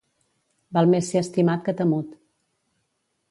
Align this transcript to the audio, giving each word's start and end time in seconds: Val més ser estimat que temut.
Val 0.77 0.89
més 0.93 1.09
ser 1.13 1.21
estimat 1.25 1.63
que 1.67 1.77
temut. 1.83 2.15